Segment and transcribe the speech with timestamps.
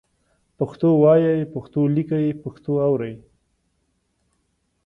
[0.57, 3.15] پښتو وایئ، پښتو لیکئ، پښتو اورئ